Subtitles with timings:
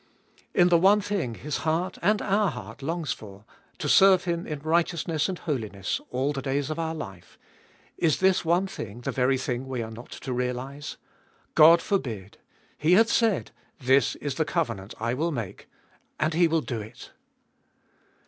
[0.55, 3.45] In the one thing His heart and our heart longs for,
[3.77, 7.37] to serve Him in righteousness and holiness all the days of our life,—
[7.99, 10.97] is this one thing the very thing we are not to realise?
[11.53, 12.39] God forbid.
[12.79, 13.51] He hath said—
[13.89, 15.69] This is the covenant I will make;
[16.19, 17.11] and He will do it.